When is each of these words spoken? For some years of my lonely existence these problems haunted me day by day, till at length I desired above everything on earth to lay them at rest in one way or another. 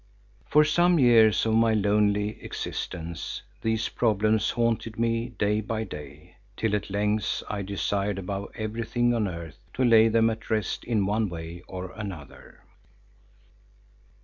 For 0.49 0.63
some 0.63 0.97
years 0.97 1.45
of 1.45 1.53
my 1.53 1.75
lonely 1.75 2.43
existence 2.43 3.43
these 3.61 3.87
problems 3.89 4.49
haunted 4.49 4.97
me 4.97 5.29
day 5.29 5.61
by 5.61 5.83
day, 5.83 6.37
till 6.57 6.75
at 6.75 6.89
length 6.89 7.43
I 7.47 7.61
desired 7.61 8.17
above 8.17 8.47
everything 8.55 9.13
on 9.13 9.27
earth 9.27 9.59
to 9.75 9.85
lay 9.85 10.07
them 10.07 10.31
at 10.31 10.49
rest 10.49 10.83
in 10.85 11.05
one 11.05 11.29
way 11.29 11.61
or 11.67 11.91
another. 11.91 12.63